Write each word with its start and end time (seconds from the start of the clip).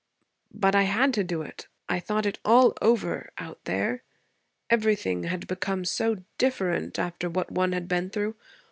But 0.55 0.73
I 0.73 0.81
had 0.89 1.13
to 1.13 1.23
do 1.23 1.43
it. 1.43 1.67
I 1.87 1.99
thought 1.99 2.25
it 2.25 2.39
all 2.43 2.73
over 2.81 3.29
out 3.37 3.63
there. 3.65 4.01
Everything 4.67 5.25
had 5.25 5.45
become 5.45 5.85
so 5.85 6.23
different 6.39 6.97
after 6.97 7.29
what 7.29 7.51
one 7.51 7.71
had 7.71 7.87
been 7.87 8.09
through. 8.09 8.33